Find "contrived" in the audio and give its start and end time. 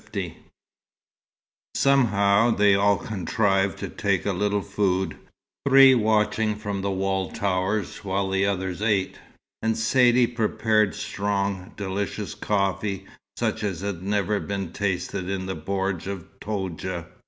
2.97-3.77